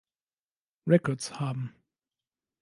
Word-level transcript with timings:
Records 0.87 1.39
haben. 1.39 1.75